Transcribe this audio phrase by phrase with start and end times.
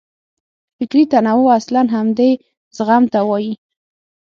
[0.77, 2.29] فکري تنوع اصلاً همدې
[2.77, 3.53] زغم ته وایي.